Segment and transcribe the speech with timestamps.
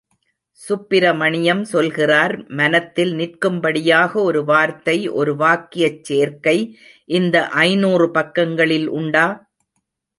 [0.61, 6.57] சுப்பிரமணியம் சொல்கிறார், மனத்தில் நிற்கும்படியாக ஒரு வார்த்தை ஒரு வாக்கியச் சேர்க்கை
[7.19, 7.47] இந்த
[7.67, 9.27] ஐந்நூறு பக்கங்களில் உண்டா?